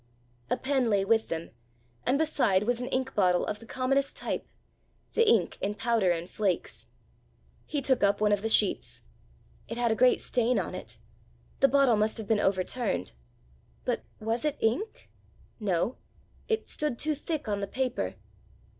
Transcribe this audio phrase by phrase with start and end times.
[0.49, 1.51] A pen lay with them,
[2.07, 4.47] and beside was an ink bottle of the commonest type,
[5.13, 6.87] the ink in powder and flakes.
[7.67, 9.03] He took up one of the sheets.
[9.67, 10.97] It had a great stain on it.
[11.59, 13.13] The bottle must have been overturned!
[13.85, 15.11] But was it ink?
[15.59, 15.97] No;
[16.47, 18.15] it stood too thick on the paper.